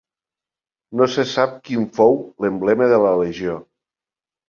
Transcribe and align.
No 1.01 1.09
se 1.17 1.27
sap 1.35 1.53
quin 1.69 1.87
fou 1.99 2.19
l'emblema 2.47 2.91
de 2.97 3.01
la 3.07 3.15
legió. 3.25 3.63